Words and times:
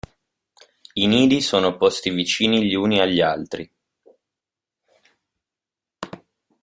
I 0.95 1.05
nidi 1.05 1.41
sono 1.41 1.77
posti 1.77 2.09
vicini 2.09 2.65
gli 2.65 2.73
uni 2.73 2.99
agli 2.99 3.21
altri. 3.21 3.71